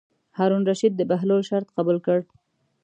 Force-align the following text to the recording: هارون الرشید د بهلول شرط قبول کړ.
هارون 0.37 0.61
الرشید 0.63 0.93
د 0.95 1.01
بهلول 1.09 1.41
شرط 1.49 1.67
قبول 1.77 1.97
کړ. 2.05 2.19